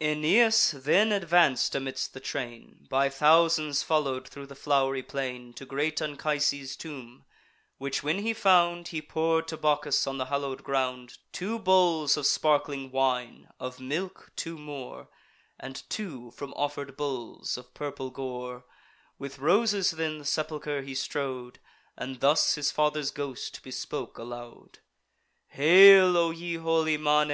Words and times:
Aeneas 0.00 0.72
then 0.72 1.10
advanc'd 1.12 1.72
amidst 1.76 2.12
the 2.12 2.18
train, 2.18 2.88
By 2.90 3.08
thousands 3.08 3.84
follow'd 3.84 4.26
thro' 4.28 4.44
the 4.44 4.56
flow'ry 4.56 5.00
plain, 5.06 5.52
To 5.52 5.64
great 5.64 6.02
Anchises' 6.02 6.74
tomb; 6.76 7.24
which 7.78 8.02
when 8.02 8.18
he 8.18 8.32
found, 8.34 8.88
He 8.88 9.00
pour'd 9.00 9.46
to 9.46 9.56
Bacchus, 9.56 10.04
on 10.08 10.18
the 10.18 10.24
hallow'd 10.24 10.64
ground, 10.64 11.18
Two 11.30 11.60
bowls 11.60 12.16
of 12.16 12.26
sparkling 12.26 12.90
wine, 12.90 13.48
of 13.60 13.78
milk 13.78 14.32
two 14.34 14.58
more, 14.58 15.08
And 15.56 15.80
two 15.88 16.32
from 16.32 16.52
offer'd 16.54 16.96
bulls 16.96 17.56
of 17.56 17.72
purple 17.72 18.10
gore, 18.10 18.64
With 19.20 19.38
roses 19.38 19.92
then 19.92 20.18
the 20.18 20.24
sepulcher 20.24 20.82
he 20.82 20.96
strow'd 20.96 21.60
And 21.96 22.18
thus 22.18 22.56
his 22.56 22.72
father's 22.72 23.12
ghost 23.12 23.62
bespoke 23.62 24.18
aloud: 24.18 24.80
"Hail, 25.46 26.16
O 26.16 26.32
ye 26.32 26.54
holy 26.56 26.96
manes! 26.96 27.30